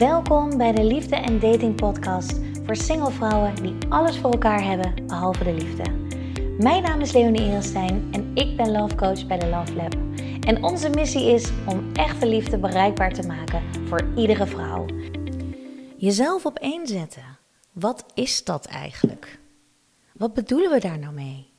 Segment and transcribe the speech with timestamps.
[0.00, 5.06] Welkom bij de Liefde en Dating Podcast voor single vrouwen die alles voor elkaar hebben
[5.06, 5.90] behalve de liefde.
[6.58, 9.94] Mijn naam is Leonie Erenstein en ik ben Love Coach bij de Love Lab.
[10.46, 14.86] En onze missie is om echte liefde bereikbaar te maken voor iedere vrouw.
[15.96, 17.38] Jezelf op één zetten.
[17.72, 19.38] Wat is dat eigenlijk?
[20.12, 21.52] Wat bedoelen we daar nou mee?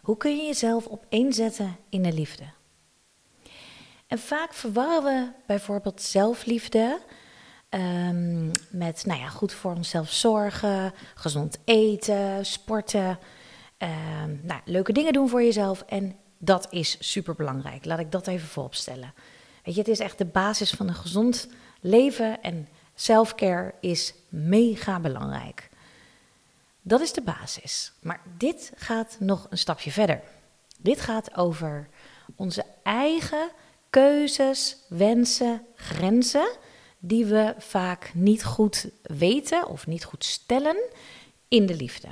[0.00, 2.44] Hoe kun je jezelf op één zetten in de liefde?
[4.06, 7.00] En vaak verwarren we bijvoorbeeld zelfliefde
[7.74, 13.18] um, met nou ja, goed voor onszelf zorgen, gezond eten, sporten,
[13.78, 15.84] um, nou, leuke dingen doen voor jezelf.
[15.86, 17.84] En dat is super belangrijk.
[17.84, 19.14] Laat ik dat even vooropstellen.
[19.64, 21.48] Weet je, het is echt de basis van een gezond
[21.80, 25.68] leven en selfcare is mega belangrijk.
[26.82, 27.92] Dat is de basis.
[28.00, 30.20] Maar dit gaat nog een stapje verder.
[30.78, 31.88] Dit gaat over
[32.36, 33.50] onze eigen
[33.90, 36.48] keuzes, wensen, grenzen,
[37.04, 40.76] die we vaak niet goed weten of niet goed stellen
[41.48, 42.08] in de liefde.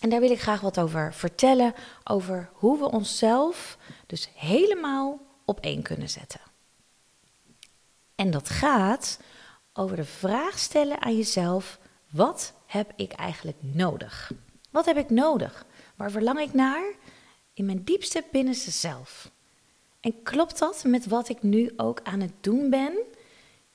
[0.00, 5.60] En daar wil ik graag wat over vertellen, over hoe we onszelf dus helemaal op
[5.60, 6.40] één kunnen zetten.
[8.14, 9.18] En dat gaat
[9.72, 11.78] over de vraag stellen aan jezelf:
[12.10, 14.32] wat heb ik eigenlijk nodig?
[14.70, 15.66] Wat heb ik nodig?
[15.96, 16.94] Waar verlang ik naar?
[17.54, 19.30] In mijn diepste binnenste zelf.
[20.00, 22.98] En klopt dat met wat ik nu ook aan het doen ben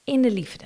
[0.08, 0.66] in de liefde?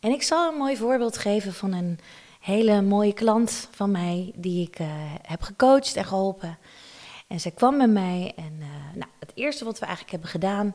[0.00, 1.98] En ik zal een mooi voorbeeld geven van een
[2.40, 4.86] hele mooie klant van mij die ik uh,
[5.22, 6.58] heb gecoacht en geholpen.
[7.26, 10.74] En zij kwam met mij en uh, nou, het eerste wat we eigenlijk hebben gedaan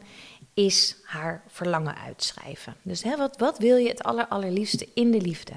[0.53, 2.75] is haar verlangen uitschrijven.
[2.81, 5.53] Dus hè, wat, wat wil je het aller, allerliefste in de liefde?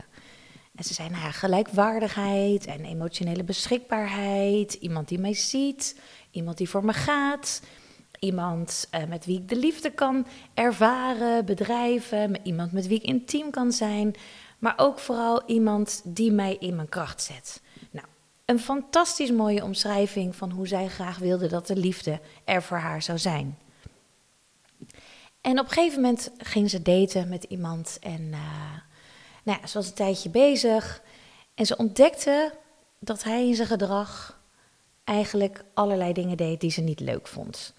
[0.74, 6.68] En ze zei, nou ja, gelijkwaardigheid en emotionele beschikbaarheid, iemand die mij ziet, iemand die
[6.68, 7.60] voor me gaat,
[8.18, 13.50] iemand uh, met wie ik de liefde kan ervaren, bedrijven, iemand met wie ik intiem
[13.50, 14.14] kan zijn,
[14.58, 17.62] maar ook vooral iemand die mij in mijn kracht zet.
[17.90, 18.06] Nou,
[18.44, 23.02] een fantastisch mooie omschrijving van hoe zij graag wilde dat de liefde er voor haar
[23.02, 23.58] zou zijn.
[25.40, 28.38] En op een gegeven moment ging ze daten met iemand en uh,
[29.42, 31.02] nou ja, ze was een tijdje bezig
[31.54, 32.54] en ze ontdekte
[32.98, 34.40] dat hij in zijn gedrag
[35.04, 37.74] eigenlijk allerlei dingen deed die ze niet leuk vond.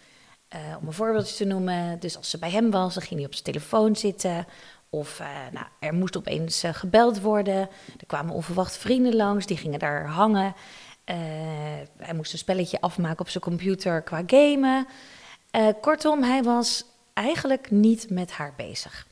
[0.56, 3.25] Uh, om een voorbeeldje te noemen, dus als ze bij hem was, dan ging hij
[3.25, 4.46] op zijn telefoon zitten.
[4.90, 7.58] Of uh, nou, er moest opeens uh, gebeld worden.
[8.00, 10.56] Er kwamen onverwacht vrienden langs, die gingen daar hangen.
[11.97, 14.88] hij moest een spelletje afmaken op zijn computer qua gamen.
[15.81, 19.08] kortom, hij was eigenlijk niet met haar bezig.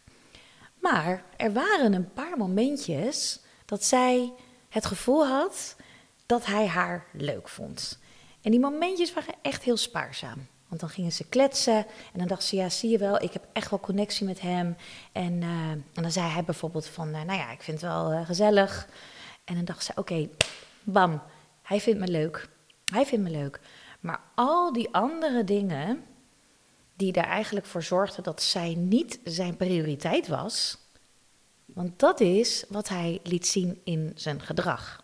[0.81, 4.33] Maar er waren een paar momentjes dat zij
[4.69, 5.75] het gevoel had
[6.25, 7.99] dat hij haar leuk vond.
[8.41, 10.47] En die momentjes waren echt heel spaarzaam.
[10.75, 11.77] Want dan gingen ze kletsen
[12.13, 14.75] en dan dacht ze, ja, zie je wel, ik heb echt wel connectie met hem.
[15.11, 18.13] En, uh, en dan zei hij bijvoorbeeld van, uh, nou ja, ik vind het wel
[18.13, 18.87] uh, gezellig.
[19.43, 20.29] En dan dacht ze, oké,
[20.83, 21.21] bam,
[21.61, 22.49] hij vindt me leuk.
[22.85, 23.59] Hij vindt me leuk.
[23.99, 26.03] Maar al die andere dingen
[26.95, 30.77] die er eigenlijk voor zorgden dat zij niet zijn prioriteit was,
[31.65, 35.03] want dat is wat hij liet zien in zijn gedrag.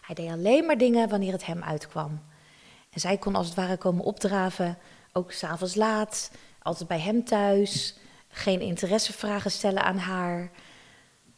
[0.00, 2.20] Hij deed alleen maar dingen wanneer het hem uitkwam.
[2.96, 4.78] En zij kon als het ware komen opdraven,
[5.12, 6.30] ook s'avonds laat,
[6.62, 7.94] altijd bij hem thuis,
[8.28, 10.50] geen interessevragen stellen aan haar.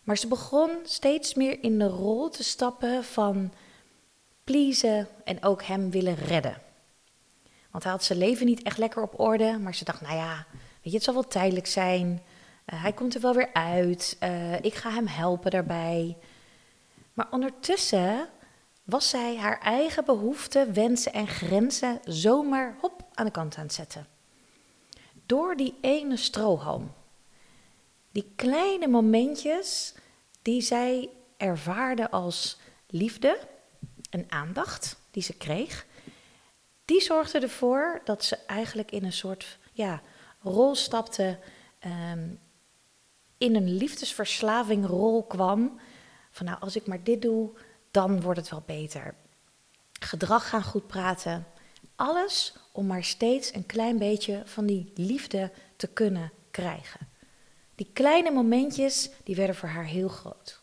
[0.02, 3.52] Maar ze begon steeds meer in de rol te stappen van
[4.44, 6.56] pleasen en ook hem willen redden.
[7.70, 10.46] Want hij had zijn leven niet echt lekker op orde, maar ze dacht, nou ja,
[10.52, 12.22] weet je, het zal wel tijdelijk zijn.
[12.66, 14.16] Uh, hij komt er wel weer uit.
[14.22, 16.16] Uh, ik ga hem helpen daarbij.
[17.12, 18.28] Maar ondertussen
[18.88, 23.72] was zij haar eigen behoeften, wensen en grenzen zomaar hop aan de kant aan het
[23.72, 24.06] zetten.
[25.26, 26.93] Door die ene strohalm.
[28.10, 29.94] Die kleine momentjes
[30.43, 33.38] die zij ervaarde als liefde
[34.10, 35.87] en aandacht die ze kreeg,
[36.84, 40.03] die zorgde ervoor dat ze eigenlijk in een soort ja,
[40.41, 41.38] rol stapte,
[42.12, 42.41] um,
[43.38, 45.81] in een liefdesverslaving rol kwam.
[46.31, 47.50] Van nou, als ik maar dit doe,
[47.99, 49.15] dan wordt het wel beter.
[50.00, 51.47] Gedrag gaan goed praten.
[51.97, 57.09] Alles om maar steeds een klein beetje van die liefde te kunnen krijgen.
[57.75, 60.61] Die kleine momentjes, die werden voor haar heel groot.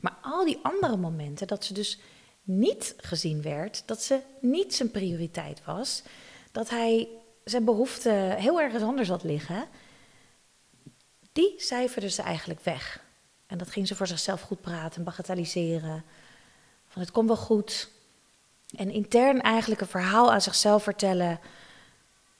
[0.00, 2.00] Maar al die andere momenten, dat ze dus
[2.42, 6.02] niet gezien werd, dat ze niet zijn prioriteit was,
[6.52, 7.08] dat hij
[7.44, 9.68] zijn behoeften heel ergens anders had liggen,
[11.32, 13.04] die cijferde ze eigenlijk weg.
[13.46, 16.04] En dat ging ze voor zichzelf goed praten, bagatelliseren.
[16.90, 17.90] Van het komt wel goed.
[18.76, 21.40] En intern eigenlijk een verhaal aan zichzelf vertellen.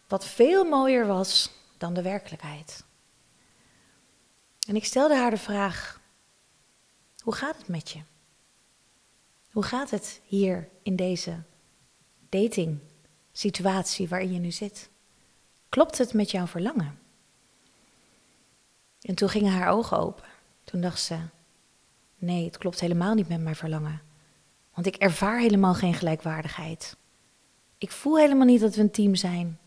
[0.08, 2.85] Wat veel mooier was dan de werkelijkheid.
[4.69, 6.00] En ik stelde haar de vraag:
[7.19, 8.00] Hoe gaat het met je?
[9.50, 11.43] Hoe gaat het hier in deze
[12.29, 12.79] dating
[13.32, 14.88] situatie waarin je nu zit?
[15.69, 16.99] Klopt het met jouw verlangen?
[19.00, 20.25] En toen gingen haar ogen open.
[20.64, 21.19] Toen dacht ze:
[22.17, 24.09] Nee, het klopt helemaal niet met mijn verlangen.
[24.81, 26.97] Want ik ervaar helemaal geen gelijkwaardigheid.
[27.79, 29.59] Ik voel helemaal niet dat we een team zijn.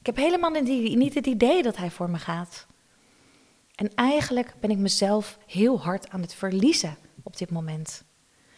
[0.00, 2.66] Ik heb helemaal niet het idee dat hij voor me gaat.
[3.74, 8.04] En eigenlijk ben ik mezelf heel hard aan het verliezen op dit moment.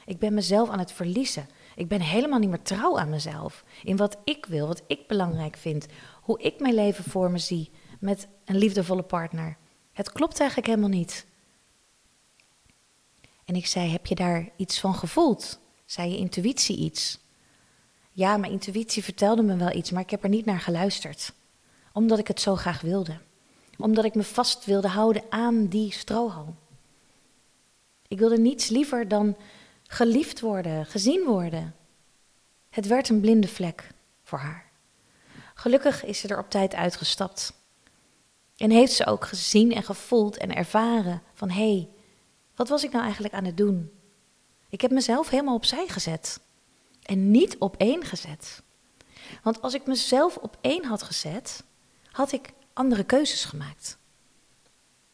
[0.07, 1.49] Ik ben mezelf aan het verliezen.
[1.77, 3.65] Ik ben helemaal niet meer trouw aan mezelf.
[3.83, 5.87] In wat ik wil, wat ik belangrijk vind.
[6.23, 9.57] Hoe ik mijn leven voor me zie met een liefdevolle partner.
[9.93, 11.27] Het klopt eigenlijk helemaal niet.
[13.45, 15.61] En ik zei: Heb je daar iets van gevoeld?
[15.91, 17.19] Zei je intuïtie iets?
[18.13, 21.33] Ja, mijn intuïtie vertelde me wel iets, maar ik heb er niet naar geluisterd.
[21.93, 23.19] Omdat ik het zo graag wilde.
[23.79, 26.57] Omdat ik me vast wilde houden aan die strohalm.
[28.09, 29.37] Ik wilde niets liever dan
[29.87, 31.75] geliefd worden, gezien worden.
[32.69, 33.91] Het werd een blinde vlek
[34.23, 34.71] voor haar.
[35.55, 37.53] Gelukkig is ze er op tijd uitgestapt.
[38.57, 41.89] En heeft ze ook gezien en gevoeld en ervaren van hé, hey,
[42.55, 44.00] wat was ik nou eigenlijk aan het doen?
[44.71, 46.41] Ik heb mezelf helemaal opzij gezet.
[47.03, 48.63] En niet op één gezet.
[49.43, 51.65] Want als ik mezelf op één had gezet,
[52.11, 53.99] had ik andere keuzes gemaakt.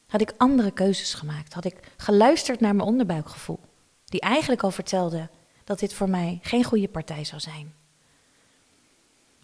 [0.06, 1.52] Had ik andere keuzes gemaakt.
[1.52, 3.60] Had ik geluisterd naar mijn onderbuikgevoel.
[4.04, 5.28] Die eigenlijk al vertelde
[5.64, 7.74] dat dit voor mij geen goede partij zou zijn.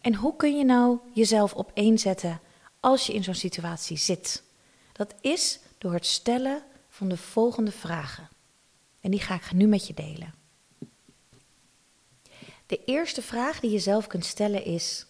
[0.00, 2.40] En hoe kun je nou jezelf op één zetten
[2.80, 4.42] als je in zo'n situatie zit?
[4.92, 8.28] Dat is door het stellen van de volgende vragen.
[9.02, 10.34] En die ga ik nu met je delen.
[12.66, 15.06] De eerste vraag die je zelf kunt stellen is: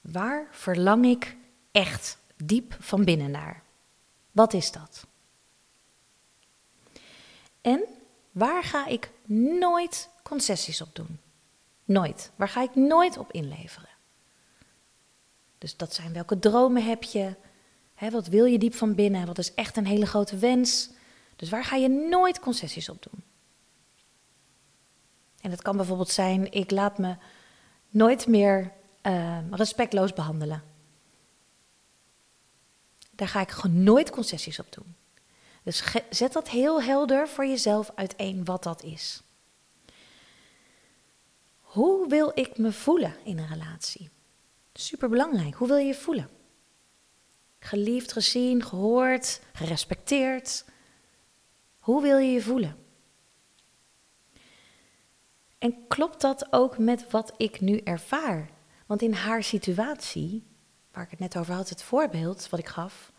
[0.00, 1.36] waar verlang ik
[1.72, 3.62] echt diep van binnen naar?
[4.32, 5.06] Wat is dat?
[7.60, 7.84] En
[8.32, 9.10] waar ga ik
[9.58, 11.18] nooit concessies op doen?
[11.84, 12.30] Nooit.
[12.36, 13.88] Waar ga ik nooit op inleveren?
[15.58, 17.34] Dus dat zijn welke dromen heb je?
[18.10, 19.26] Wat wil je diep van binnen?
[19.26, 20.90] Wat is echt een hele grote wens?
[21.36, 23.24] Dus waar ga je nooit concessies op doen?
[25.46, 27.16] En dat kan bijvoorbeeld zijn, ik laat me
[27.88, 28.72] nooit meer
[29.02, 30.62] uh, respectloos behandelen.
[33.10, 34.94] Daar ga ik nooit concessies op doen.
[35.62, 39.22] Dus zet dat heel helder voor jezelf uiteen wat dat is.
[41.60, 44.10] Hoe wil ik me voelen in een relatie?
[44.72, 45.54] Superbelangrijk.
[45.54, 46.28] Hoe wil je je voelen?
[47.58, 50.64] Geliefd, gezien, gehoord, gerespecteerd.
[51.78, 52.85] Hoe wil je je voelen?
[55.58, 58.50] En klopt dat ook met wat ik nu ervaar?
[58.86, 60.44] Want in haar situatie,
[60.92, 63.12] waar ik het net over had, het voorbeeld wat ik gaf,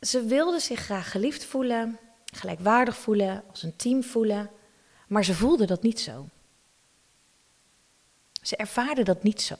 [0.00, 4.50] ze wilde zich graag geliefd voelen, gelijkwaardig voelen, als een team voelen,
[5.08, 6.28] maar ze voelde dat niet zo.
[8.42, 9.56] Ze ervaarde dat niet zo.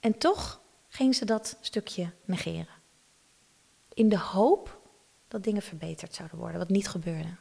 [0.00, 2.82] En toch ging ze dat stukje negeren.
[3.94, 4.80] In de hoop
[5.28, 7.36] dat dingen verbeterd zouden worden, wat niet gebeurde.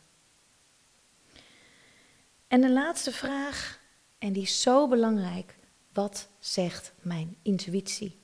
[2.53, 3.79] En de laatste vraag,
[4.17, 5.55] en die is zo belangrijk.
[5.94, 8.19] Wat zegt mijn intuïtie?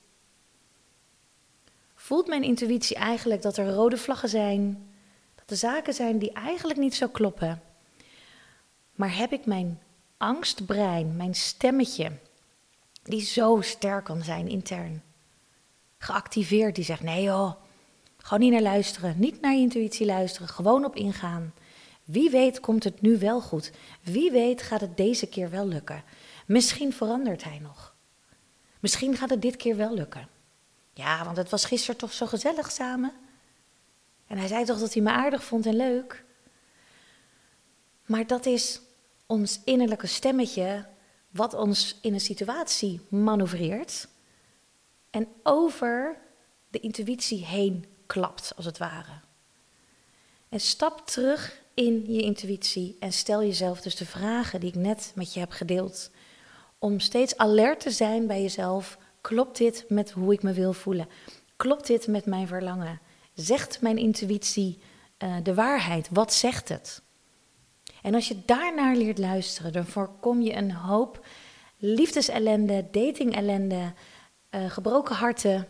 [1.94, 4.90] Voelt mijn intuïtie eigenlijk dat er rode vlaggen zijn?
[5.34, 7.62] Dat er zaken zijn die eigenlijk niet zo kloppen?
[8.94, 9.80] Maar heb ik mijn
[10.16, 12.12] angstbrein, mijn stemmetje,
[13.02, 15.02] die zo sterk kan zijn intern,
[15.98, 17.52] geactiveerd, die zegt: nee joh,
[18.16, 21.52] gewoon niet naar luisteren, niet naar je intuïtie luisteren, gewoon op ingaan.
[22.10, 23.70] Wie weet komt het nu wel goed.
[24.02, 26.04] Wie weet gaat het deze keer wel lukken.
[26.46, 27.94] Misschien verandert hij nog.
[28.80, 30.28] Misschien gaat het dit keer wel lukken.
[30.94, 33.12] Ja, want het was gisteren toch zo gezellig samen.
[34.26, 36.24] En hij zei toch dat hij me aardig vond en leuk.
[38.06, 38.80] Maar dat is
[39.26, 40.86] ons innerlijke stemmetje
[41.30, 44.08] wat ons in een situatie manoeuvreert
[45.10, 46.18] en over
[46.68, 49.20] de intuïtie heen klapt, als het ware.
[50.48, 55.12] En stap terug in je intuïtie en stel jezelf dus de vragen die ik net
[55.14, 56.10] met je heb gedeeld.
[56.78, 58.98] Om steeds alert te zijn bij jezelf.
[59.20, 61.08] Klopt dit met hoe ik me wil voelen?
[61.56, 63.00] Klopt dit met mijn verlangen?
[63.34, 64.78] Zegt mijn intuïtie
[65.18, 66.08] uh, de waarheid?
[66.10, 67.02] Wat zegt het?
[68.02, 71.26] En als je daarnaar leert luisteren, dan voorkom je een hoop
[71.76, 73.92] liefdesellende, datingellende,
[74.50, 75.68] uh, gebroken harten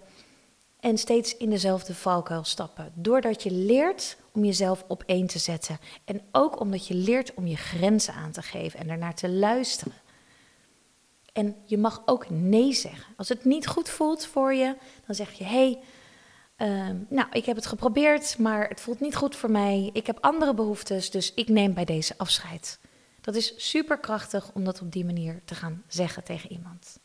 [0.80, 2.92] en steeds in dezelfde valkuil stappen.
[2.95, 5.78] Doordat je leert om jezelf op één te zetten.
[6.04, 9.94] En ook omdat je leert om je grenzen aan te geven en ernaar te luisteren.
[11.32, 13.14] En je mag ook nee zeggen.
[13.16, 15.82] Als het niet goed voelt voor je, dan zeg je: hey,
[16.60, 19.90] Ehm, nou, ik heb het geprobeerd, maar het voelt niet goed voor mij.
[19.92, 22.78] Ik heb andere behoeftes, dus ik neem bij deze afscheid.
[23.20, 26.99] Dat is super krachtig om dat op die manier te gaan zeggen tegen iemand.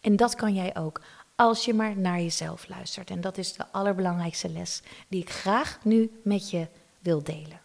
[0.00, 1.00] En dat kan jij ook
[1.36, 3.10] als je maar naar jezelf luistert.
[3.10, 6.66] En dat is de allerbelangrijkste les die ik graag nu met je
[7.00, 7.60] wil delen.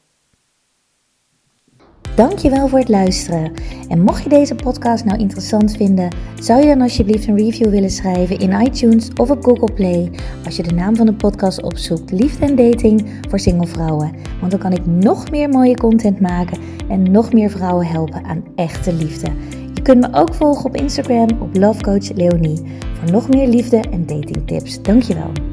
[2.18, 3.54] Dankjewel voor het luisteren.
[3.88, 7.90] En mocht je deze podcast nou interessant vinden, zou je dan alsjeblieft een review willen
[7.90, 10.12] schrijven in iTunes of op Google Play
[10.46, 14.16] als je de naam van de podcast opzoekt Liefde en Dating voor single vrouwen.
[14.40, 16.60] Want dan kan ik nog meer mooie content maken
[16.90, 19.32] en nog meer vrouwen helpen aan echte liefde.
[19.74, 22.64] Je kunt me ook volgen op Instagram op Love Coach Leonie
[22.98, 24.82] voor nog meer liefde en datingtips.
[24.82, 25.47] Dankjewel.